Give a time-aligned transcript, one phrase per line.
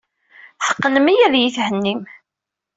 [0.65, 2.01] Teqqnem-iyi ad iyi-thennim.